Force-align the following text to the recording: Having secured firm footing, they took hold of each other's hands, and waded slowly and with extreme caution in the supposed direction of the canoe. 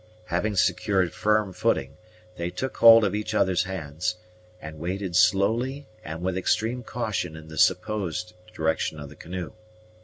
Having 0.25 0.55
secured 0.55 1.13
firm 1.13 1.53
footing, 1.53 1.95
they 2.35 2.49
took 2.49 2.77
hold 2.77 3.03
of 3.03 3.13
each 3.13 3.35
other's 3.35 3.65
hands, 3.65 4.15
and 4.59 4.79
waded 4.79 5.15
slowly 5.15 5.85
and 6.03 6.23
with 6.23 6.35
extreme 6.39 6.81
caution 6.81 7.35
in 7.35 7.49
the 7.49 7.57
supposed 7.59 8.33
direction 8.51 8.99
of 8.99 9.09
the 9.09 9.15
canoe. 9.15 9.51